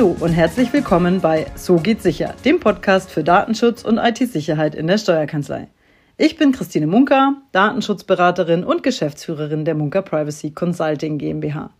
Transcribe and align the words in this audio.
Hallo 0.00 0.16
und 0.18 0.32
herzlich 0.32 0.72
willkommen 0.72 1.20
bei 1.20 1.44
So 1.56 1.76
geht 1.76 2.00
sicher, 2.00 2.34
dem 2.46 2.58
Podcast 2.58 3.10
für 3.10 3.22
Datenschutz 3.22 3.84
und 3.84 3.98
IT-Sicherheit 3.98 4.74
in 4.74 4.86
der 4.86 4.96
Steuerkanzlei. 4.96 5.68
Ich 6.16 6.38
bin 6.38 6.52
Christine 6.52 6.86
Munker, 6.86 7.34
Datenschutzberaterin 7.52 8.64
und 8.64 8.82
Geschäftsführerin 8.82 9.66
der 9.66 9.74
Munker 9.74 10.00
Privacy 10.00 10.52
Consulting 10.52 11.18
GmbH. 11.18 11.74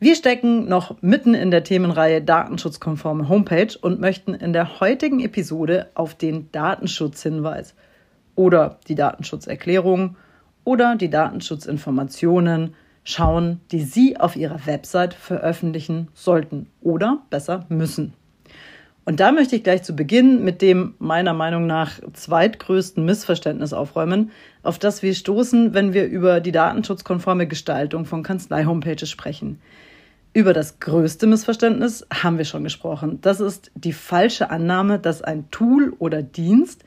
Wir 0.00 0.16
stecken 0.16 0.66
noch 0.66 1.00
mitten 1.00 1.34
in 1.34 1.52
der 1.52 1.62
Themenreihe 1.62 2.20
Datenschutzkonforme 2.20 3.28
Homepage 3.28 3.78
und 3.80 4.00
möchten 4.00 4.34
in 4.34 4.52
der 4.52 4.80
heutigen 4.80 5.20
Episode 5.20 5.90
auf 5.94 6.16
den 6.16 6.50
Datenschutzhinweis 6.50 7.76
oder 8.34 8.80
die 8.88 8.96
Datenschutzerklärung 8.96 10.16
oder 10.64 10.96
die 10.96 11.08
Datenschutzinformationen 11.08 12.74
schauen, 13.04 13.60
die 13.70 13.82
Sie 13.82 14.18
auf 14.18 14.34
Ihrer 14.34 14.66
Website 14.66 15.14
veröffentlichen 15.14 16.08
sollten 16.14 16.66
oder 16.80 17.22
besser 17.30 17.66
müssen. 17.68 18.14
Und 19.06 19.20
da 19.20 19.32
möchte 19.32 19.54
ich 19.54 19.62
gleich 19.62 19.82
zu 19.82 19.94
Beginn 19.94 20.42
mit 20.44 20.62
dem 20.62 20.94
meiner 20.98 21.34
Meinung 21.34 21.66
nach 21.66 22.00
zweitgrößten 22.14 23.04
Missverständnis 23.04 23.74
aufräumen, 23.74 24.30
auf 24.62 24.78
das 24.78 25.02
wir 25.02 25.14
stoßen, 25.14 25.74
wenn 25.74 25.92
wir 25.92 26.06
über 26.06 26.40
die 26.40 26.52
datenschutzkonforme 26.52 27.46
Gestaltung 27.46 28.06
von 28.06 28.22
Kanzlei-Homepages 28.22 29.10
sprechen. 29.10 29.60
Über 30.32 30.54
das 30.54 30.80
größte 30.80 31.26
Missverständnis 31.26 32.06
haben 32.12 32.38
wir 32.38 32.46
schon 32.46 32.64
gesprochen. 32.64 33.18
Das 33.20 33.40
ist 33.40 33.70
die 33.74 33.92
falsche 33.92 34.50
Annahme, 34.50 34.98
dass 34.98 35.22
ein 35.22 35.50
Tool 35.50 35.94
oder 35.98 36.22
Dienst, 36.22 36.82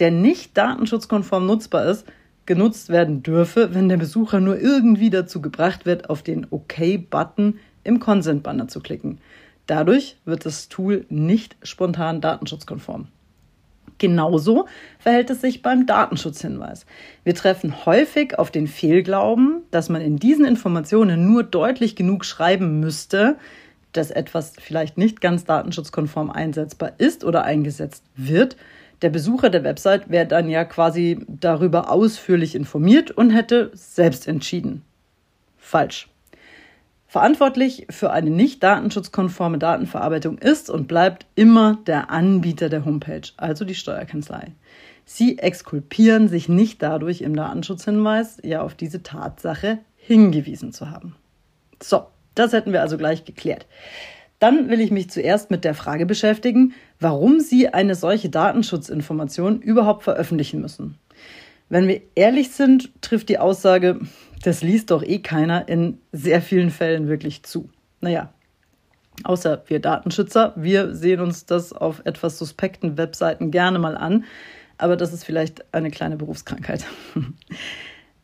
der 0.00 0.10
nicht 0.10 0.58
datenschutzkonform 0.58 1.46
nutzbar 1.46 1.86
ist, 1.86 2.04
genutzt 2.50 2.88
werden 2.88 3.22
dürfe, 3.22 3.74
wenn 3.74 3.88
der 3.88 3.96
Besucher 3.96 4.40
nur 4.40 4.58
irgendwie 4.58 5.08
dazu 5.08 5.40
gebracht 5.40 5.86
wird, 5.86 6.10
auf 6.10 6.24
den 6.24 6.48
OK-Button 6.50 7.60
im 7.84 8.00
Consent-Banner 8.00 8.66
zu 8.66 8.80
klicken. 8.80 9.20
Dadurch 9.68 10.16
wird 10.24 10.46
das 10.46 10.68
Tool 10.68 11.06
nicht 11.10 11.56
spontan 11.62 12.20
datenschutzkonform. 12.20 13.06
Genauso 13.98 14.66
verhält 14.98 15.30
es 15.30 15.42
sich 15.42 15.62
beim 15.62 15.86
Datenschutzhinweis. 15.86 16.86
Wir 17.22 17.36
treffen 17.36 17.86
häufig 17.86 18.36
auf 18.36 18.50
den 18.50 18.66
Fehlglauben, 18.66 19.62
dass 19.70 19.88
man 19.88 20.02
in 20.02 20.16
diesen 20.16 20.44
Informationen 20.44 21.30
nur 21.32 21.44
deutlich 21.44 21.94
genug 21.94 22.24
schreiben 22.24 22.80
müsste, 22.80 23.36
dass 23.92 24.10
etwas 24.10 24.54
vielleicht 24.58 24.98
nicht 24.98 25.20
ganz 25.20 25.44
datenschutzkonform 25.44 26.32
einsetzbar 26.32 26.94
ist 26.98 27.22
oder 27.22 27.44
eingesetzt 27.44 28.02
wird, 28.16 28.56
der 29.02 29.10
Besucher 29.10 29.50
der 29.50 29.64
Website 29.64 30.10
wäre 30.10 30.26
dann 30.26 30.48
ja 30.48 30.64
quasi 30.64 31.24
darüber 31.26 31.90
ausführlich 31.90 32.54
informiert 32.54 33.10
und 33.10 33.30
hätte 33.30 33.70
selbst 33.74 34.28
entschieden. 34.28 34.82
Falsch. 35.58 36.08
Verantwortlich 37.06 37.86
für 37.90 38.12
eine 38.12 38.30
nicht 38.30 38.62
datenschutzkonforme 38.62 39.58
Datenverarbeitung 39.58 40.38
ist 40.38 40.70
und 40.70 40.86
bleibt 40.86 41.26
immer 41.34 41.78
der 41.86 42.10
Anbieter 42.10 42.68
der 42.68 42.84
Homepage, 42.84 43.22
also 43.36 43.64
die 43.64 43.74
Steuerkanzlei. 43.74 44.52
Sie 45.04 45.38
exkulpieren 45.38 46.28
sich 46.28 46.48
nicht 46.48 46.82
dadurch 46.82 47.22
im 47.22 47.34
Datenschutzhinweis, 47.34 48.38
ja 48.44 48.62
auf 48.62 48.76
diese 48.76 49.02
Tatsache 49.02 49.78
hingewiesen 49.96 50.72
zu 50.72 50.90
haben. 50.90 51.16
So, 51.82 52.06
das 52.36 52.52
hätten 52.52 52.72
wir 52.72 52.80
also 52.80 52.96
gleich 52.96 53.24
geklärt. 53.24 53.66
Dann 54.40 54.70
will 54.70 54.80
ich 54.80 54.90
mich 54.90 55.10
zuerst 55.10 55.50
mit 55.50 55.64
der 55.64 55.74
Frage 55.74 56.06
beschäftigen, 56.06 56.72
warum 56.98 57.40
Sie 57.40 57.68
eine 57.68 57.94
solche 57.94 58.30
Datenschutzinformation 58.30 59.60
überhaupt 59.60 60.02
veröffentlichen 60.02 60.60
müssen. 60.60 60.98
Wenn 61.68 61.86
wir 61.86 62.00
ehrlich 62.16 62.50
sind, 62.50 62.90
trifft 63.02 63.28
die 63.28 63.38
Aussage, 63.38 64.00
das 64.42 64.62
liest 64.62 64.90
doch 64.90 65.02
eh 65.04 65.18
keiner 65.18 65.68
in 65.68 65.98
sehr 66.10 66.40
vielen 66.40 66.70
Fällen 66.70 67.06
wirklich 67.06 67.42
zu. 67.42 67.68
Naja, 68.00 68.32
außer 69.24 69.62
wir 69.66 69.78
Datenschützer, 69.78 70.54
wir 70.56 70.94
sehen 70.94 71.20
uns 71.20 71.44
das 71.44 71.74
auf 71.74 72.00
etwas 72.06 72.38
suspekten 72.38 72.96
Webseiten 72.96 73.50
gerne 73.50 73.78
mal 73.78 73.96
an, 73.96 74.24
aber 74.78 74.96
das 74.96 75.12
ist 75.12 75.24
vielleicht 75.24 75.74
eine 75.74 75.90
kleine 75.90 76.16
Berufskrankheit. 76.16 76.86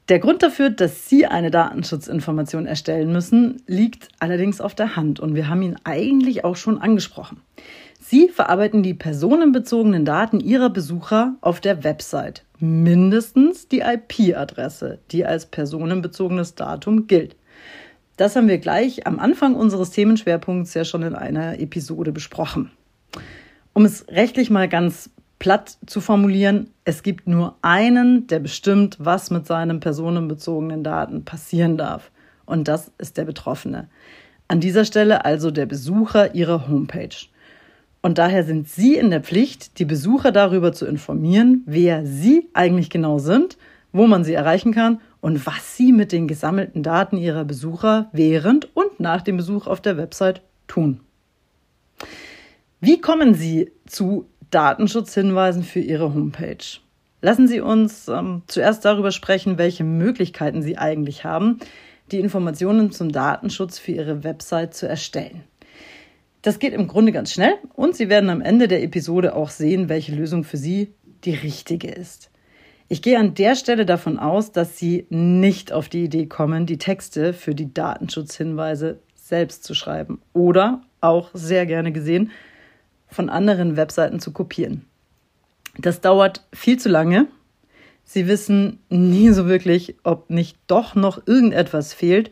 Der 0.08 0.20
Grund 0.20 0.44
dafür, 0.44 0.70
dass 0.70 1.08
Sie 1.08 1.26
eine 1.26 1.50
Datenschutzinformation 1.50 2.66
erstellen 2.66 3.10
müssen, 3.10 3.62
liegt 3.66 4.08
allerdings 4.20 4.60
auf 4.60 4.76
der 4.76 4.94
Hand 4.94 5.18
und 5.18 5.34
wir 5.34 5.48
haben 5.48 5.62
ihn 5.62 5.76
eigentlich 5.82 6.44
auch 6.44 6.54
schon 6.54 6.78
angesprochen. 6.78 7.40
Sie 8.00 8.28
verarbeiten 8.28 8.84
die 8.84 8.94
personenbezogenen 8.94 10.04
Daten 10.04 10.38
Ihrer 10.38 10.70
Besucher 10.70 11.34
auf 11.40 11.60
der 11.60 11.82
Website, 11.82 12.44
mindestens 12.60 13.66
die 13.66 13.80
IP-Adresse, 13.80 15.00
die 15.10 15.26
als 15.26 15.46
personenbezogenes 15.46 16.54
Datum 16.54 17.08
gilt. 17.08 17.34
Das 18.16 18.36
haben 18.36 18.46
wir 18.46 18.58
gleich 18.58 19.08
am 19.08 19.18
Anfang 19.18 19.56
unseres 19.56 19.90
Themenschwerpunkts 19.90 20.72
ja 20.74 20.84
schon 20.84 21.02
in 21.02 21.16
einer 21.16 21.58
Episode 21.58 22.12
besprochen. 22.12 22.70
Um 23.72 23.84
es 23.84 24.06
rechtlich 24.08 24.50
mal 24.50 24.68
ganz 24.68 25.10
platt 25.38 25.78
zu 25.86 26.00
formulieren, 26.00 26.70
es 26.84 27.02
gibt 27.02 27.26
nur 27.26 27.56
einen, 27.62 28.26
der 28.26 28.40
bestimmt, 28.40 28.96
was 28.98 29.30
mit 29.30 29.46
seinen 29.46 29.80
personenbezogenen 29.80 30.82
Daten 30.82 31.24
passieren 31.24 31.76
darf. 31.76 32.10
Und 32.46 32.68
das 32.68 32.92
ist 32.98 33.16
der 33.16 33.24
Betroffene. 33.24 33.88
An 34.48 34.60
dieser 34.60 34.84
Stelle 34.84 35.24
also 35.24 35.50
der 35.50 35.66
Besucher 35.66 36.34
Ihrer 36.34 36.68
Homepage. 36.68 37.16
Und 38.02 38.18
daher 38.18 38.44
sind 38.44 38.68
Sie 38.68 38.94
in 38.94 39.10
der 39.10 39.20
Pflicht, 39.20 39.78
die 39.80 39.84
Besucher 39.84 40.30
darüber 40.30 40.72
zu 40.72 40.86
informieren, 40.86 41.62
wer 41.66 42.06
Sie 42.06 42.48
eigentlich 42.54 42.88
genau 42.88 43.18
sind, 43.18 43.58
wo 43.92 44.06
man 44.06 44.22
Sie 44.22 44.34
erreichen 44.34 44.72
kann 44.72 45.00
und 45.20 45.44
was 45.44 45.76
Sie 45.76 45.90
mit 45.92 46.12
den 46.12 46.28
gesammelten 46.28 46.84
Daten 46.84 47.16
Ihrer 47.16 47.44
Besucher 47.44 48.08
während 48.12 48.76
und 48.76 49.00
nach 49.00 49.22
dem 49.22 49.36
Besuch 49.36 49.66
auf 49.66 49.80
der 49.80 49.96
Website 49.96 50.42
tun. 50.68 51.00
Wie 52.80 53.00
kommen 53.00 53.34
Sie 53.34 53.72
zu 53.86 54.28
Datenschutzhinweisen 54.50 55.62
für 55.62 55.80
Ihre 55.80 56.14
Homepage. 56.14 56.80
Lassen 57.22 57.48
Sie 57.48 57.60
uns 57.60 58.08
ähm, 58.08 58.42
zuerst 58.46 58.84
darüber 58.84 59.10
sprechen, 59.10 59.58
welche 59.58 59.84
Möglichkeiten 59.84 60.62
Sie 60.62 60.78
eigentlich 60.78 61.24
haben, 61.24 61.58
die 62.12 62.20
Informationen 62.20 62.92
zum 62.92 63.10
Datenschutz 63.10 63.78
für 63.78 63.92
Ihre 63.92 64.22
Website 64.22 64.74
zu 64.74 64.88
erstellen. 64.88 65.44
Das 66.42 66.60
geht 66.60 66.72
im 66.72 66.86
Grunde 66.86 67.10
ganz 67.10 67.32
schnell 67.32 67.54
und 67.74 67.96
Sie 67.96 68.08
werden 68.08 68.30
am 68.30 68.40
Ende 68.40 68.68
der 68.68 68.82
Episode 68.82 69.34
auch 69.34 69.50
sehen, 69.50 69.88
welche 69.88 70.14
Lösung 70.14 70.44
für 70.44 70.56
Sie 70.56 70.94
die 71.24 71.34
richtige 71.34 71.88
ist. 71.88 72.30
Ich 72.88 73.02
gehe 73.02 73.18
an 73.18 73.34
der 73.34 73.56
Stelle 73.56 73.84
davon 73.84 74.16
aus, 74.16 74.52
dass 74.52 74.78
Sie 74.78 75.06
nicht 75.10 75.72
auf 75.72 75.88
die 75.88 76.04
Idee 76.04 76.26
kommen, 76.26 76.66
die 76.66 76.78
Texte 76.78 77.32
für 77.32 77.56
die 77.56 77.74
Datenschutzhinweise 77.74 79.00
selbst 79.16 79.64
zu 79.64 79.74
schreiben 79.74 80.20
oder 80.32 80.82
auch 81.00 81.30
sehr 81.34 81.66
gerne 81.66 81.90
gesehen, 81.90 82.30
von 83.08 83.28
anderen 83.28 83.76
Webseiten 83.76 84.20
zu 84.20 84.32
kopieren. 84.32 84.84
Das 85.78 86.00
dauert 86.00 86.44
viel 86.52 86.78
zu 86.78 86.88
lange. 86.88 87.26
Sie 88.04 88.28
wissen 88.28 88.78
nie 88.88 89.30
so 89.30 89.46
wirklich, 89.46 89.96
ob 90.04 90.30
nicht 90.30 90.56
doch 90.66 90.94
noch 90.94 91.26
irgendetwas 91.26 91.92
fehlt. 91.92 92.30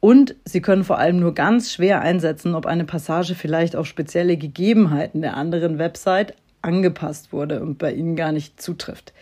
Und 0.00 0.34
Sie 0.44 0.60
können 0.60 0.84
vor 0.84 0.98
allem 0.98 1.20
nur 1.20 1.34
ganz 1.34 1.72
schwer 1.72 2.00
einsetzen, 2.00 2.54
ob 2.54 2.66
eine 2.66 2.84
Passage 2.84 3.34
vielleicht 3.34 3.76
auf 3.76 3.86
spezielle 3.86 4.36
Gegebenheiten 4.36 5.20
der 5.20 5.36
anderen 5.36 5.78
Website 5.78 6.34
angepasst 6.60 7.32
wurde 7.32 7.60
und 7.60 7.78
bei 7.78 7.92
Ihnen 7.92 8.16
gar 8.16 8.32
nicht 8.32 8.60
zutrifft. 8.60 9.12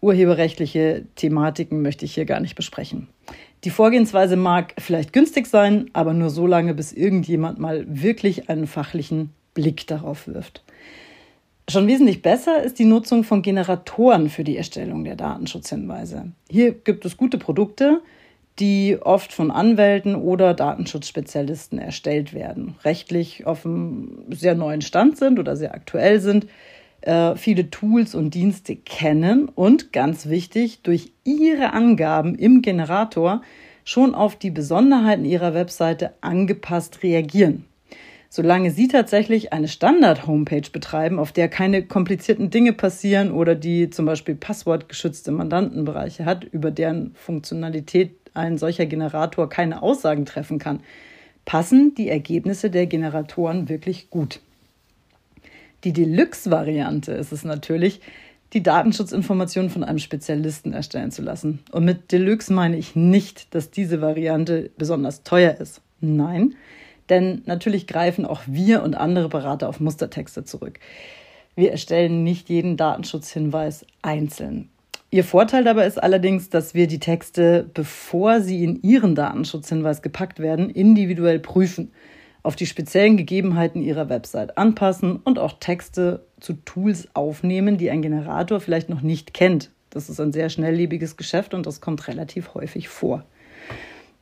Urheberrechtliche 0.00 1.04
Thematiken 1.14 1.82
möchte 1.82 2.04
ich 2.04 2.14
hier 2.14 2.26
gar 2.26 2.40
nicht 2.40 2.56
besprechen. 2.56 3.08
Die 3.64 3.70
Vorgehensweise 3.70 4.36
mag 4.36 4.74
vielleicht 4.78 5.12
günstig 5.12 5.46
sein, 5.46 5.90
aber 5.92 6.12
nur 6.12 6.30
so 6.30 6.46
lange, 6.46 6.74
bis 6.74 6.92
irgendjemand 6.92 7.58
mal 7.58 7.84
wirklich 7.88 8.50
einen 8.50 8.66
fachlichen 8.66 9.30
Blick 9.56 9.88
darauf 9.88 10.28
wirft. 10.28 10.62
Schon 11.68 11.88
wesentlich 11.88 12.22
besser 12.22 12.62
ist 12.62 12.78
die 12.78 12.84
Nutzung 12.84 13.24
von 13.24 13.42
Generatoren 13.42 14.28
für 14.28 14.44
die 14.44 14.56
Erstellung 14.56 15.02
der 15.02 15.16
Datenschutzhinweise. 15.16 16.30
Hier 16.48 16.72
gibt 16.72 17.04
es 17.04 17.16
gute 17.16 17.38
Produkte, 17.38 18.02
die 18.60 18.98
oft 19.00 19.32
von 19.32 19.50
Anwälten 19.50 20.14
oder 20.14 20.54
Datenschutzspezialisten 20.54 21.80
erstellt 21.80 22.34
werden, 22.34 22.76
rechtlich 22.84 23.46
auf 23.46 23.66
einem 23.66 24.26
sehr 24.30 24.54
neuen 24.54 24.80
Stand 24.80 25.16
sind 25.16 25.40
oder 25.40 25.56
sehr 25.56 25.74
aktuell 25.74 26.20
sind, 26.20 26.46
äh, 27.00 27.34
viele 27.34 27.68
Tools 27.70 28.14
und 28.14 28.34
Dienste 28.34 28.76
kennen 28.76 29.48
und 29.48 29.92
ganz 29.92 30.28
wichtig, 30.28 30.82
durch 30.82 31.12
ihre 31.24 31.72
Angaben 31.72 32.36
im 32.36 32.62
Generator 32.62 33.42
schon 33.84 34.14
auf 34.14 34.36
die 34.36 34.50
Besonderheiten 34.50 35.24
ihrer 35.24 35.52
Webseite 35.52 36.12
angepasst 36.20 37.02
reagieren 37.02 37.64
solange 38.28 38.70
Sie 38.70 38.88
tatsächlich 38.88 39.52
eine 39.52 39.68
Standard-Homepage 39.68 40.70
betreiben, 40.72 41.18
auf 41.18 41.32
der 41.32 41.48
keine 41.48 41.82
komplizierten 41.82 42.50
Dinge 42.50 42.72
passieren 42.72 43.30
oder 43.30 43.54
die 43.54 43.90
zum 43.90 44.06
Beispiel 44.06 44.34
passwortgeschützte 44.34 45.32
Mandantenbereiche 45.32 46.24
hat, 46.24 46.44
über 46.44 46.70
deren 46.70 47.14
Funktionalität 47.14 48.14
ein 48.34 48.58
solcher 48.58 48.86
Generator 48.86 49.48
keine 49.48 49.82
Aussagen 49.82 50.26
treffen 50.26 50.58
kann, 50.58 50.80
passen 51.44 51.94
die 51.94 52.08
Ergebnisse 52.08 52.70
der 52.70 52.86
Generatoren 52.86 53.68
wirklich 53.68 54.10
gut. 54.10 54.40
Die 55.84 55.92
Deluxe-Variante 55.92 57.12
ist 57.12 57.32
es 57.32 57.44
natürlich, 57.44 58.00
die 58.52 58.62
Datenschutzinformationen 58.62 59.70
von 59.70 59.84
einem 59.84 59.98
Spezialisten 59.98 60.72
erstellen 60.72 61.10
zu 61.10 61.22
lassen. 61.22 61.60
Und 61.72 61.84
mit 61.84 62.12
Deluxe 62.12 62.52
meine 62.52 62.76
ich 62.76 62.96
nicht, 62.96 63.54
dass 63.54 63.70
diese 63.70 64.00
Variante 64.00 64.70
besonders 64.76 65.22
teuer 65.22 65.56
ist. 65.60 65.80
Nein, 66.00 66.54
Denn 67.08 67.42
natürlich 67.46 67.86
greifen 67.86 68.24
auch 68.24 68.42
wir 68.46 68.82
und 68.82 68.96
andere 68.96 69.28
Berater 69.28 69.68
auf 69.68 69.80
Mustertexte 69.80 70.44
zurück. 70.44 70.80
Wir 71.54 71.70
erstellen 71.70 72.22
nicht 72.22 72.48
jeden 72.48 72.76
Datenschutzhinweis 72.76 73.86
einzeln. 74.02 74.68
Ihr 75.10 75.24
Vorteil 75.24 75.64
dabei 75.64 75.86
ist 75.86 76.02
allerdings, 76.02 76.50
dass 76.50 76.74
wir 76.74 76.88
die 76.88 76.98
Texte, 76.98 77.70
bevor 77.72 78.40
sie 78.40 78.64
in 78.64 78.82
Ihren 78.82 79.14
Datenschutzhinweis 79.14 80.02
gepackt 80.02 80.40
werden, 80.40 80.68
individuell 80.68 81.38
prüfen, 81.38 81.92
auf 82.42 82.56
die 82.56 82.66
speziellen 82.66 83.16
Gegebenheiten 83.16 83.82
Ihrer 83.82 84.08
Website 84.08 84.58
anpassen 84.58 85.16
und 85.16 85.38
auch 85.38 85.54
Texte 85.58 86.26
zu 86.40 86.54
Tools 86.64 87.08
aufnehmen, 87.14 87.78
die 87.78 87.90
ein 87.90 88.02
Generator 88.02 88.60
vielleicht 88.60 88.88
noch 88.88 89.00
nicht 89.00 89.32
kennt. 89.32 89.70
Das 89.90 90.10
ist 90.10 90.20
ein 90.20 90.32
sehr 90.32 90.50
schnelllebiges 90.50 91.16
Geschäft 91.16 91.54
und 91.54 91.66
das 91.66 91.80
kommt 91.80 92.08
relativ 92.08 92.54
häufig 92.54 92.88
vor. 92.88 93.24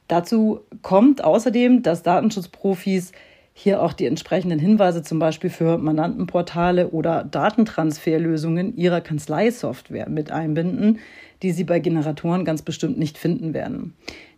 Dazu 0.08 0.60
kommt 0.82 1.24
außerdem, 1.24 1.82
dass 1.82 2.02
Datenschutzprofis 2.02 3.12
hier 3.56 3.80
auch 3.80 3.92
die 3.92 4.06
entsprechenden 4.06 4.58
Hinweise 4.58 5.02
zum 5.02 5.20
Beispiel 5.20 5.48
für 5.48 5.78
Mandantenportale 5.78 6.88
oder 6.90 7.22
Datentransferlösungen 7.22 8.76
ihrer 8.76 9.00
Kanzleisoftware 9.00 10.08
mit 10.08 10.32
einbinden, 10.32 10.98
die 11.42 11.52
Sie 11.52 11.62
bei 11.62 11.78
Generatoren 11.78 12.44
ganz 12.44 12.62
bestimmt 12.62 12.98
nicht 12.98 13.16
finden 13.16 13.54
werden. 13.54 13.94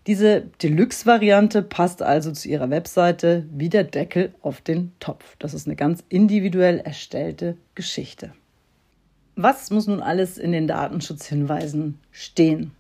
Diese 0.07 0.43
Deluxe-Variante 0.63 1.63
passt 1.63 2.03
also 2.03 2.31
zu 2.31 2.49
Ihrer 2.49 2.71
Webseite 2.71 3.47
wie 3.53 3.71
der 3.71 3.85
Deckel 3.85 4.35
auf 4.43 4.61
den 4.61 4.93
Topf. 5.01 5.37
Das 5.39 5.55
ist 5.55 5.67
eine 5.67 5.77
ganz 5.77 6.05
individuell 6.11 6.79
erstellte 6.79 7.57
Geschichte. 7.75 8.33
Was 9.35 9.71
muss 9.71 9.87
nun 9.87 10.01
alles 10.01 10.39
in 10.39 10.53
den 10.53 10.69
Datenschutzhinweisen 10.69 11.99
stehen? 12.11 12.73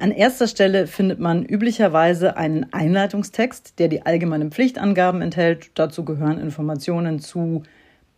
An 0.00 0.12
erster 0.12 0.48
Stelle 0.48 0.86
findet 0.86 1.20
man 1.20 1.44
üblicherweise 1.44 2.38
einen 2.38 2.72
Einleitungstext, 2.72 3.78
der 3.78 3.88
die 3.88 4.06
allgemeinen 4.06 4.50
Pflichtangaben 4.50 5.20
enthält. 5.20 5.72
Dazu 5.74 6.06
gehören 6.06 6.38
Informationen 6.38 7.20
zu 7.20 7.64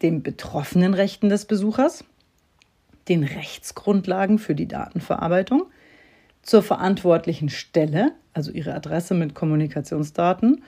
den 0.01 0.23
betroffenen 0.23 0.95
Rechten 0.95 1.29
des 1.29 1.45
Besuchers, 1.45 2.05
den 3.09 3.25
Rechtsgrundlagen 3.25 4.39
für 4.39 4.55
die 4.55 4.69
Datenverarbeitung, 4.69 5.65
zur 6.43 6.63
verantwortlichen 6.63 7.49
Stelle, 7.49 8.13
also 8.33 8.53
ihre 8.53 8.75
Adresse 8.75 9.15
mit 9.15 9.35
Kommunikationsdaten, 9.35 10.63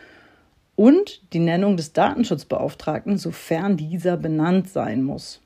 und 0.74 1.22
die 1.32 1.38
Nennung 1.38 1.76
des 1.76 1.92
Datenschutzbeauftragten, 1.92 3.18
sofern 3.18 3.76
dieser 3.76 4.16
benannt 4.16 4.68
sein 4.68 5.04
muss. 5.04 5.40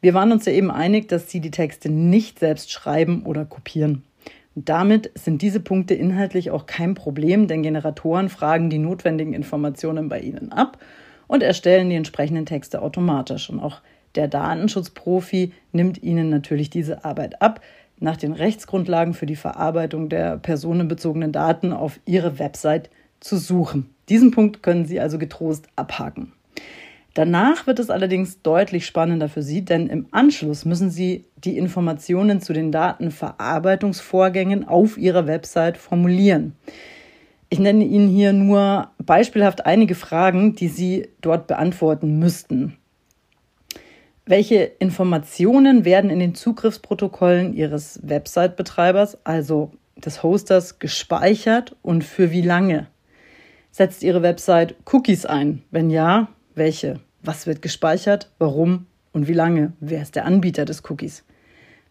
Wir 0.00 0.12
waren 0.12 0.32
uns 0.32 0.44
ja 0.44 0.52
eben 0.52 0.72
einig, 0.72 1.06
dass 1.06 1.30
Sie 1.30 1.38
die 1.38 1.52
Texte 1.52 1.88
nicht 1.88 2.40
selbst 2.40 2.72
schreiben 2.72 3.22
oder 3.22 3.44
kopieren. 3.44 4.02
Damit 4.54 5.10
sind 5.14 5.40
diese 5.40 5.60
Punkte 5.60 5.94
inhaltlich 5.94 6.50
auch 6.50 6.66
kein 6.66 6.94
Problem, 6.94 7.46
denn 7.46 7.62
Generatoren 7.62 8.28
fragen 8.28 8.68
die 8.68 8.78
notwendigen 8.78 9.32
Informationen 9.32 10.08
bei 10.08 10.20
Ihnen 10.20 10.52
ab 10.52 10.78
und 11.26 11.42
erstellen 11.42 11.88
die 11.88 11.96
entsprechenden 11.96 12.44
Texte 12.44 12.82
automatisch. 12.82 13.48
Und 13.48 13.60
auch 13.60 13.80
der 14.14 14.28
Datenschutzprofi 14.28 15.52
nimmt 15.72 16.02
Ihnen 16.02 16.28
natürlich 16.28 16.68
diese 16.68 17.04
Arbeit 17.04 17.40
ab, 17.40 17.60
nach 17.98 18.16
den 18.16 18.32
Rechtsgrundlagen 18.32 19.14
für 19.14 19.26
die 19.26 19.36
Verarbeitung 19.36 20.08
der 20.08 20.36
personenbezogenen 20.36 21.32
Daten 21.32 21.72
auf 21.72 22.00
Ihre 22.04 22.38
Website 22.38 22.90
zu 23.20 23.36
suchen. 23.36 23.88
Diesen 24.08 24.32
Punkt 24.32 24.62
können 24.62 24.84
Sie 24.84 25.00
also 25.00 25.18
getrost 25.18 25.68
abhaken. 25.76 26.32
Danach 27.14 27.66
wird 27.66 27.78
es 27.78 27.90
allerdings 27.90 28.40
deutlich 28.40 28.86
spannender 28.86 29.28
für 29.28 29.42
Sie, 29.42 29.62
denn 29.64 29.88
im 29.88 30.06
Anschluss 30.12 30.64
müssen 30.64 30.90
Sie 30.90 31.26
die 31.36 31.58
Informationen 31.58 32.40
zu 32.40 32.54
den 32.54 32.72
Datenverarbeitungsvorgängen 32.72 34.66
auf 34.66 34.96
Ihrer 34.96 35.26
Website 35.26 35.76
formulieren. 35.76 36.56
Ich 37.50 37.58
nenne 37.58 37.84
Ihnen 37.84 38.08
hier 38.08 38.32
nur 38.32 38.92
beispielhaft 38.96 39.66
einige 39.66 39.94
Fragen, 39.94 40.54
die 40.54 40.68
Sie 40.68 41.08
dort 41.20 41.46
beantworten 41.48 42.18
müssten. 42.18 42.78
Welche 44.24 44.62
Informationen 44.78 45.84
werden 45.84 46.08
in 46.08 46.18
den 46.18 46.34
Zugriffsprotokollen 46.34 47.52
Ihres 47.52 48.00
Website-Betreibers, 48.02 49.18
also 49.26 49.72
des 49.96 50.22
Hosters, 50.22 50.78
gespeichert 50.78 51.76
und 51.82 52.04
für 52.04 52.30
wie 52.30 52.40
lange? 52.40 52.86
Setzt 53.70 54.02
Ihre 54.02 54.22
Website 54.22 54.76
Cookies 54.90 55.26
ein? 55.26 55.62
Wenn 55.70 55.90
ja, 55.90 56.28
welche? 56.54 57.00
Was 57.22 57.46
wird 57.46 57.62
gespeichert? 57.62 58.30
Warum? 58.38 58.86
Und 59.12 59.28
wie 59.28 59.32
lange? 59.32 59.72
Wer 59.80 60.02
ist 60.02 60.16
der 60.16 60.24
Anbieter 60.24 60.64
des 60.64 60.82
Cookies? 60.88 61.24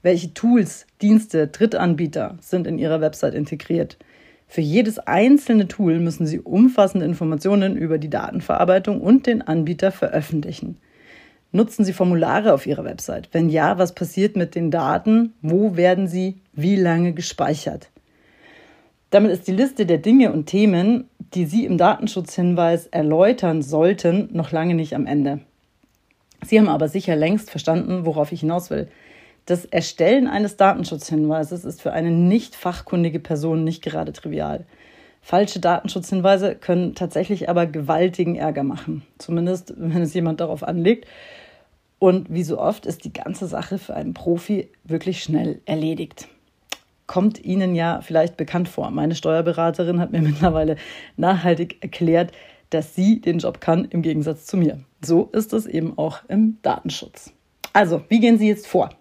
Welche 0.02 0.34
Tools, 0.34 0.88
Dienste, 1.02 1.48
Drittanbieter 1.48 2.38
sind 2.42 2.68
in 2.68 2.80
Ihrer 2.80 3.02
Website 3.02 3.34
integriert? 3.34 3.98
Für 4.48 4.62
jedes 4.62 5.00
einzelne 5.00 5.68
Tool 5.68 6.00
müssen 6.00 6.26
Sie 6.26 6.40
umfassende 6.40 7.06
Informationen 7.06 7.78
über 7.78 7.98
die 7.98 8.10
Datenverarbeitung 8.10 9.00
und 9.00 9.28
den 9.28 9.42
Anbieter 9.42 9.92
veröffentlichen. 9.92 10.78
Nutzen 11.54 11.86
Sie 11.86 11.94
Formulare 11.94 12.54
auf 12.54 12.66
Ihrer 12.66 12.84
Website? 12.84 13.30
Wenn 13.32 13.50
ja, 13.50 13.78
was 13.78 13.94
passiert 13.94 14.36
mit 14.36 14.56
den 14.56 14.72
Daten? 14.72 15.34
Wo 15.42 15.76
werden 15.76 16.08
sie 16.08 16.42
wie 16.54 16.76
lange 16.76 17.14
gespeichert? 17.14 17.92
Damit 19.10 19.32
ist 19.32 19.48
die 19.48 19.54
Liste 19.54 19.86
der 19.86 19.98
Dinge 19.98 20.32
und 20.32 20.46
Themen, 20.46 21.10
die 21.34 21.46
Sie 21.46 21.66
im 21.66 21.78
Datenschutzhinweis 21.78 22.88
erläutern 22.88 23.62
sollten, 23.62 24.30
noch 24.34 24.52
lange 24.52 24.76
nicht 24.76 24.96
am 24.96 25.06
Ende. 25.06 25.40
Sie 26.44 26.60
haben 26.60 26.68
aber 26.68 26.90
sicher 26.90 27.16
längst 27.16 27.50
verstanden, 27.50 28.06
worauf 28.06 28.32
ich 28.32 28.42
hinaus 28.42 28.70
will. 28.70 28.88
Das 29.46 29.66
Erstellen 29.66 30.28
eines 30.28 30.58
Datenschutzhinweises 30.58 31.66
ist 31.66 31.82
für 31.82 31.94
eine 31.94 32.12
nicht 32.12 32.56
fachkundige 32.56 33.20
Person 33.20 33.64
nicht 33.64 33.82
gerade 33.82 34.14
trivial. 34.14 34.66
Falsche 35.22 35.60
Datenschutzhinweise 35.60 36.56
können 36.56 36.96
tatsächlich 36.96 37.48
aber 37.48 37.68
gewaltigen 37.68 38.36
Ärger 38.36 38.64
machen, 38.64 39.04
zumindest 39.18 39.74
wenn 39.78 40.02
es 40.02 40.14
jemand 40.14 40.42
darauf 40.42 40.64
anlegt. 40.64 41.08
Und 42.00 42.34
wie 42.34 42.44
so 42.44 42.60
oft 42.60 42.88
ist 42.88 43.06
die 43.06 43.14
ganze 43.14 43.46
Sache 43.46 43.78
für 43.78 43.96
einen 43.96 44.16
Profi 44.16 44.70
wirklich 44.84 45.24
schnell 45.24 45.62
erledigt 45.66 46.28
kommt 47.12 47.44
Ihnen 47.44 47.76
ja 47.76 48.00
vielleicht 48.02 48.38
bekannt 48.38 48.70
vor. 48.70 48.90
Meine 48.90 49.16
Steuerberaterin 49.16 50.00
hat 50.00 50.14
mir 50.14 50.22
mittlerweile 50.22 50.78
nachhaltig 51.18 51.80
erklärt, 51.82 52.32
dass 52.70 52.96
sie 52.96 53.20
den 53.20 53.40
Job 53.40 53.60
kann 53.60 53.84
im 53.84 54.02
Gegensatz 54.02 54.46
zu 54.46 54.56
mir. 54.56 54.80
So 55.02 55.26
ist 55.34 55.52
es 55.52 55.66
eben 55.66 55.98
auch 55.98 56.20
im 56.30 56.60
Datenschutz. 56.62 57.34
Also, 57.74 58.02
wie 58.08 58.22
gehen 58.22 58.38
Sie 58.38 58.48
jetzt 58.48 58.66
vor? 58.66 58.92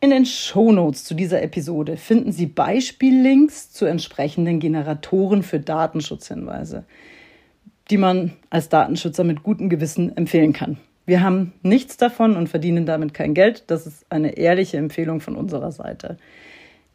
In 0.00 0.08
den 0.08 0.24
Shownotes 0.24 1.04
zu 1.04 1.12
dieser 1.12 1.42
Episode 1.42 1.98
finden 1.98 2.32
Sie 2.32 2.46
Beispiellinks 2.46 3.72
zu 3.72 3.84
entsprechenden 3.84 4.58
Generatoren 4.58 5.42
für 5.42 5.60
Datenschutzhinweise, 5.60 6.84
die 7.90 7.98
man 7.98 8.32
als 8.48 8.70
Datenschützer 8.70 9.22
mit 9.22 9.42
gutem 9.42 9.68
Gewissen 9.68 10.16
empfehlen 10.16 10.54
kann. 10.54 10.78
Wir 11.04 11.22
haben 11.22 11.52
nichts 11.60 11.98
davon 11.98 12.36
und 12.36 12.48
verdienen 12.48 12.86
damit 12.86 13.12
kein 13.12 13.34
Geld. 13.34 13.64
Das 13.66 13.86
ist 13.86 14.06
eine 14.08 14.38
ehrliche 14.38 14.78
Empfehlung 14.78 15.20
von 15.20 15.36
unserer 15.36 15.72
Seite. 15.72 16.16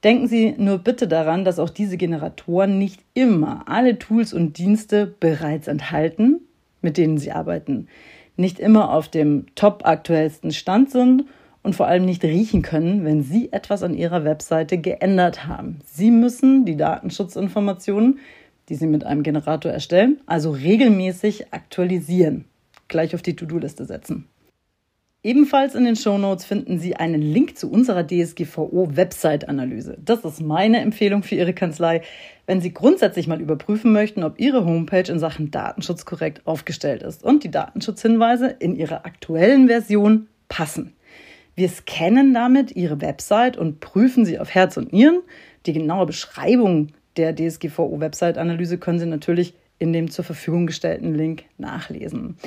Denken 0.03 0.27
Sie 0.27 0.55
nur 0.57 0.79
bitte 0.79 1.07
daran, 1.07 1.45
dass 1.45 1.59
auch 1.59 1.69
diese 1.69 1.95
Generatoren 1.95 2.79
nicht 2.79 3.01
immer 3.13 3.65
alle 3.67 3.99
Tools 3.99 4.33
und 4.33 4.57
Dienste 4.57 5.05
bereits 5.19 5.67
enthalten, 5.67 6.41
mit 6.81 6.97
denen 6.97 7.19
Sie 7.19 7.31
arbeiten, 7.31 7.87
nicht 8.35 8.59
immer 8.59 8.91
auf 8.91 9.09
dem 9.09 9.45
top 9.53 9.85
aktuellsten 9.85 10.51
Stand 10.51 10.89
sind 10.89 11.25
und 11.61 11.75
vor 11.75 11.85
allem 11.85 12.05
nicht 12.05 12.23
riechen 12.23 12.63
können, 12.63 13.05
wenn 13.05 13.21
Sie 13.21 13.51
etwas 13.51 13.83
an 13.83 13.93
Ihrer 13.93 14.23
Webseite 14.25 14.79
geändert 14.79 15.45
haben. 15.45 15.79
Sie 15.85 16.09
müssen 16.09 16.65
die 16.65 16.77
Datenschutzinformationen, 16.77 18.17
die 18.69 18.75
Sie 18.75 18.87
mit 18.87 19.03
einem 19.03 19.21
Generator 19.21 19.71
erstellen, 19.71 20.19
also 20.25 20.49
regelmäßig 20.49 21.53
aktualisieren, 21.53 22.45
gleich 22.87 23.13
auf 23.13 23.21
die 23.21 23.35
To-Do-Liste 23.35 23.85
setzen. 23.85 24.30
Ebenfalls 25.23 25.75
in 25.75 25.83
den 25.83 25.95
Shownotes 25.95 26.45
finden 26.45 26.79
Sie 26.79 26.95
einen 26.95 27.21
Link 27.21 27.55
zu 27.55 27.69
unserer 27.69 28.03
DSGVO-Website-Analyse. 28.07 29.99
Das 30.03 30.25
ist 30.25 30.41
meine 30.41 30.79
Empfehlung 30.79 31.21
für 31.21 31.35
Ihre 31.35 31.53
Kanzlei, 31.53 32.01
wenn 32.47 32.59
Sie 32.59 32.73
grundsätzlich 32.73 33.27
mal 33.27 33.39
überprüfen 33.39 33.91
möchten, 33.91 34.23
ob 34.23 34.39
Ihre 34.39 34.65
Homepage 34.65 35.11
in 35.11 35.19
Sachen 35.19 35.51
Datenschutz 35.51 36.05
korrekt 36.05 36.47
aufgestellt 36.47 37.03
ist 37.03 37.23
und 37.23 37.43
die 37.43 37.51
Datenschutzhinweise 37.51 38.47
in 38.47 38.75
ihrer 38.75 39.05
aktuellen 39.05 39.67
Version 39.67 40.27
passen. 40.49 40.95
Wir 41.53 41.69
scannen 41.69 42.33
damit 42.33 42.75
Ihre 42.75 42.99
Website 43.01 43.57
und 43.57 43.79
prüfen 43.79 44.25
sie 44.25 44.39
auf 44.39 44.49
Herz 44.49 44.75
und 44.77 44.91
Nieren. 44.91 45.21
Die 45.67 45.73
genaue 45.73 46.07
Beschreibung 46.07 46.87
der 47.15 47.35
DSGVO-Website-Analyse 47.35 48.79
können 48.79 48.97
Sie 48.97 49.05
natürlich 49.05 49.53
in 49.77 49.93
dem 49.93 50.09
zur 50.09 50.25
Verfügung 50.25 50.65
gestellten 50.65 51.13
Link 51.13 51.43
nachlesen. 51.59 52.37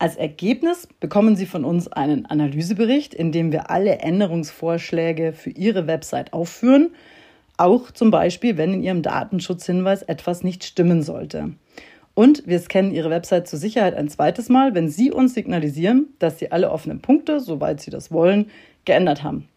Als 0.00 0.16
Ergebnis 0.16 0.88
bekommen 0.98 1.36
Sie 1.36 1.44
von 1.44 1.62
uns 1.62 1.86
einen 1.86 2.24
Analysebericht, 2.24 3.12
in 3.12 3.32
dem 3.32 3.52
wir 3.52 3.68
alle 3.68 3.98
Änderungsvorschläge 3.98 5.34
für 5.34 5.50
Ihre 5.50 5.86
Website 5.86 6.32
aufführen, 6.32 6.92
auch 7.58 7.90
zum 7.90 8.10
Beispiel, 8.10 8.56
wenn 8.56 8.72
in 8.72 8.82
Ihrem 8.82 9.02
Datenschutzhinweis 9.02 10.00
etwas 10.00 10.42
nicht 10.42 10.64
stimmen 10.64 11.02
sollte. 11.02 11.50
Und 12.14 12.46
wir 12.46 12.58
scannen 12.60 12.94
Ihre 12.94 13.10
Website 13.10 13.46
zur 13.46 13.58
Sicherheit 13.58 13.92
ein 13.94 14.08
zweites 14.08 14.48
Mal, 14.48 14.74
wenn 14.74 14.88
Sie 14.88 15.12
uns 15.12 15.34
signalisieren, 15.34 16.06
dass 16.18 16.38
Sie 16.38 16.50
alle 16.50 16.70
offenen 16.70 17.02
Punkte, 17.02 17.38
soweit 17.38 17.82
Sie 17.82 17.90
das 17.90 18.10
wollen, 18.10 18.46
geändert 18.86 19.22
haben. 19.22 19.48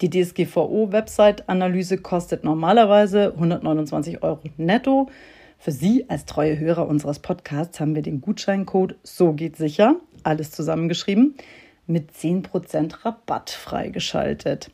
Die 0.00 0.08
DSGVO-Website-Analyse 0.08 1.98
kostet 1.98 2.42
normalerweise 2.42 3.34
129 3.34 4.22
Euro 4.22 4.40
netto. 4.56 5.10
Für 5.62 5.70
Sie 5.70 6.06
als 6.08 6.24
treue 6.24 6.58
Hörer 6.58 6.88
unseres 6.88 7.20
Podcasts 7.20 7.78
haben 7.78 7.94
wir 7.94 8.02
den 8.02 8.20
Gutscheincode 8.20 8.96
So 9.04 9.32
geht 9.32 9.54
sicher, 9.54 9.94
alles 10.24 10.50
zusammengeschrieben, 10.50 11.36
mit 11.86 12.10
10% 12.10 13.04
Rabatt 13.04 13.50
freigeschaltet. 13.50 14.72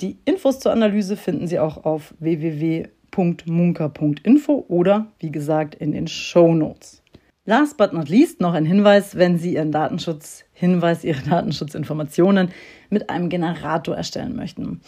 Die 0.00 0.16
Infos 0.26 0.60
zur 0.60 0.70
Analyse 0.70 1.16
finden 1.16 1.48
Sie 1.48 1.58
auch 1.58 1.84
auf 1.84 2.14
www.munker.info 2.20 4.64
oder 4.68 5.08
wie 5.18 5.32
gesagt 5.32 5.74
in 5.74 5.90
den 5.90 6.06
Show 6.06 6.54
Notes. 6.54 7.02
Last 7.44 7.76
but 7.76 7.92
not 7.92 8.08
least 8.08 8.40
noch 8.40 8.54
ein 8.54 8.64
Hinweis, 8.64 9.16
wenn 9.16 9.38
Sie 9.38 9.54
Ihren 9.54 9.72
Datenschutzhinweis, 9.72 11.02
Ihre 11.02 11.22
Datenschutzinformationen 11.22 12.52
mit 12.90 13.10
einem 13.10 13.28
Generator 13.28 13.96
erstellen 13.96 14.36
möchten 14.36 14.82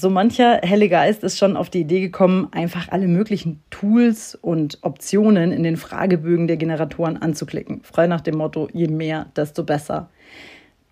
so 0.00 0.08
mancher 0.08 0.60
helle 0.62 0.88
Geist 0.88 1.22
ist 1.24 1.36
schon 1.36 1.56
auf 1.56 1.68
die 1.68 1.80
Idee 1.80 2.00
gekommen, 2.00 2.48
einfach 2.52 2.88
alle 2.88 3.06
möglichen 3.06 3.62
Tools 3.70 4.34
und 4.34 4.78
Optionen 4.82 5.52
in 5.52 5.62
den 5.62 5.76
Fragebögen 5.76 6.46
der 6.46 6.56
Generatoren 6.56 7.18
anzuklicken. 7.18 7.82
Frei 7.82 8.06
nach 8.06 8.22
dem 8.22 8.38
Motto, 8.38 8.68
je 8.72 8.88
mehr, 8.88 9.26
desto 9.36 9.62
besser. 9.62 10.08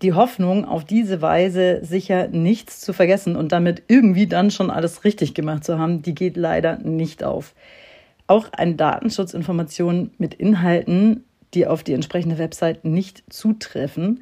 Die 0.03 0.13
Hoffnung, 0.13 0.63
auf 0.63 0.85
diese 0.85 1.21
Weise 1.21 1.83
sicher 1.83 2.27
nichts 2.27 2.81
zu 2.81 2.93
vergessen 2.93 3.35
und 3.35 3.51
damit 3.51 3.83
irgendwie 3.87 4.27
dann 4.27 4.51
schon 4.51 4.69
alles 4.69 5.03
richtig 5.03 5.33
gemacht 5.33 5.63
zu 5.63 5.79
haben, 5.79 6.03
die 6.03 6.15
geht 6.15 6.37
leider 6.37 6.77
nicht 6.77 7.23
auf. 7.23 7.55
Auch 8.27 8.53
eine 8.53 8.75
Datenschutzinformation 8.75 10.11
mit 10.19 10.35
Inhalten, 10.35 11.23
die 11.53 11.65
auf 11.65 11.83
die 11.83 11.93
entsprechende 11.93 12.37
Website 12.37 12.85
nicht 12.85 13.23
zutreffen, 13.33 14.21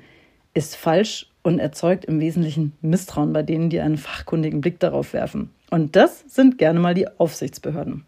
ist 0.54 0.76
falsch 0.76 1.27
und 1.48 1.60
erzeugt 1.60 2.04
im 2.04 2.20
Wesentlichen 2.20 2.74
Misstrauen 2.82 3.32
bei 3.32 3.42
denen, 3.42 3.70
die 3.70 3.80
einen 3.80 3.98
fachkundigen 3.98 4.60
Blick 4.60 4.82
darauf 4.82 5.14
werfen. 5.14 5.50
Und 5.72 5.96
das 5.96 6.26
sind 6.28 6.58
gerne 6.58 6.78
mal 6.78 6.94
die 6.94 7.08
Aufsichtsbehörden. 7.08 8.04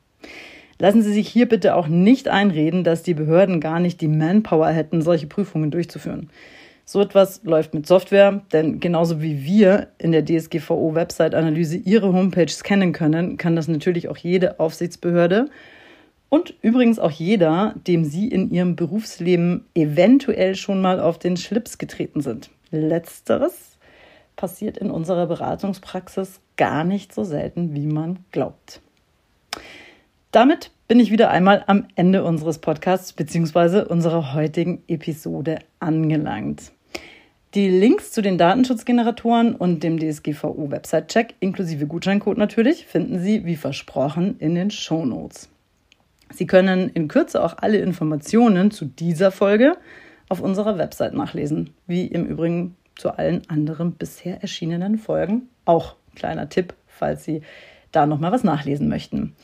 Lassen 0.77 1.01
Sie 1.01 1.13
sich 1.13 1.29
hier 1.29 1.47
bitte 1.47 1.75
auch 1.75 1.87
nicht 1.87 2.27
einreden, 2.27 2.83
dass 2.83 3.01
die 3.01 3.13
Behörden 3.13 3.61
gar 3.61 3.79
nicht 3.79 4.01
die 4.01 4.09
Manpower 4.09 4.67
hätten, 4.67 5.01
solche 5.01 5.27
Prüfungen 5.27 5.71
durchzuführen. 5.71 6.29
So 6.83 6.99
etwas 6.99 7.41
läuft 7.43 7.73
mit 7.73 7.87
Software, 7.87 8.41
denn 8.51 8.81
genauso 8.81 9.21
wie 9.21 9.45
wir 9.45 9.87
in 9.99 10.11
der 10.11 10.25
DSGVO-Website-Analyse 10.25 11.77
Ihre 11.77 12.11
Homepage 12.11 12.49
scannen 12.49 12.91
können, 12.91 13.37
kann 13.37 13.55
das 13.55 13.69
natürlich 13.69 14.09
auch 14.09 14.17
jede 14.17 14.59
Aufsichtsbehörde 14.59 15.49
und 16.27 16.55
übrigens 16.61 16.99
auch 16.99 17.11
jeder, 17.11 17.73
dem 17.87 18.03
Sie 18.03 18.27
in 18.27 18.51
Ihrem 18.51 18.75
Berufsleben 18.75 19.65
eventuell 19.75 20.55
schon 20.55 20.81
mal 20.81 20.99
auf 20.99 21.19
den 21.19 21.37
Schlips 21.37 21.77
getreten 21.77 22.19
sind. 22.19 22.49
Letzteres 22.71 23.77
passiert 24.35 24.77
in 24.77 24.89
unserer 24.89 25.27
Beratungspraxis 25.27 26.39
gar 26.57 26.83
nicht 26.83 27.13
so 27.13 27.23
selten, 27.23 27.73
wie 27.73 27.85
man 27.85 28.19
glaubt. 28.31 28.81
Damit 30.31 30.71
bin 30.87 30.99
ich 30.99 31.11
wieder 31.11 31.29
einmal 31.29 31.63
am 31.67 31.87
Ende 31.95 32.23
unseres 32.23 32.59
Podcasts 32.59 33.13
bzw. 33.13 33.81
unserer 33.81 34.33
heutigen 34.33 34.83
Episode 34.87 35.59
angelangt. 35.79 36.71
Die 37.55 37.67
Links 37.67 38.11
zu 38.11 38.21
den 38.21 38.37
Datenschutzgeneratoren 38.37 39.55
und 39.55 39.83
dem 39.83 39.97
DSGVO-Website-Check 39.99 41.33
inklusive 41.39 41.87
Gutscheincode 41.87 42.37
natürlich 42.37 42.85
finden 42.85 43.19
Sie 43.19 43.43
wie 43.45 43.55
versprochen 43.55 44.35
in 44.37 44.53
den 44.53 44.69
Show 44.69 45.03
Notes. 45.03 45.49
Sie 46.31 46.45
können 46.45 46.89
in 46.89 47.07
Kürze 47.07 47.43
auch 47.43 47.55
alle 47.57 47.79
Informationen 47.79 48.69
zu 48.69 48.85
dieser 48.85 49.31
Folge 49.31 49.77
auf 50.29 50.41
unserer 50.41 50.77
Website 50.77 51.13
nachlesen, 51.13 51.71
wie 51.87 52.05
im 52.05 52.25
Übrigen 52.25 52.75
zu 52.95 53.17
allen 53.17 53.41
anderen 53.49 53.93
bisher 53.93 54.41
erschienenen 54.41 54.97
Folgen. 54.97 55.49
Auch 55.65 55.95
kleiner 56.15 56.49
Tipp, 56.49 56.73
falls 56.87 57.23
Sie 57.23 57.41
da 57.91 58.05
noch 58.05 58.19
mal 58.19 58.31
was 58.31 58.43
nachlesen 58.43 58.87
möchten. 58.87 59.35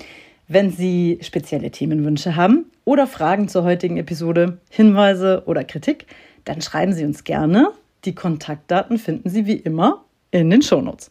Wenn 0.47 0.69
Sie 0.69 1.17
spezielle 1.21 1.71
Themenwünsche 1.71 2.35
haben 2.35 2.65
oder 2.83 3.07
Fragen 3.07 3.47
zur 3.47 3.63
heutigen 3.63 3.97
Episode, 3.97 4.59
Hinweise 4.69 5.43
oder 5.47 5.63
Kritik, 5.63 6.05
dann 6.43 6.61
schreiben 6.61 6.93
Sie 6.93 7.03
uns 7.03 7.23
gerne. 7.23 7.71
Die 8.05 8.13
Kontaktdaten 8.13 8.99
finden 8.99 9.29
Sie 9.29 9.47
wie 9.47 9.55
immer 9.55 10.05
in 10.29 10.51
den 10.51 10.61
Shownotes. 10.61 11.09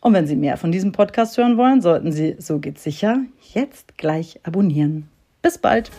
Und 0.00 0.14
wenn 0.14 0.26
Sie 0.26 0.36
mehr 0.36 0.56
von 0.56 0.70
diesem 0.70 0.92
Podcast 0.92 1.36
hören 1.36 1.56
wollen, 1.56 1.80
sollten 1.80 2.12
Sie, 2.12 2.36
so 2.38 2.58
geht's 2.58 2.84
sicher, 2.84 3.20
jetzt 3.52 3.98
gleich 3.98 4.38
abonnieren. 4.44 5.08
Bis 5.42 5.58
bald! 5.58 5.90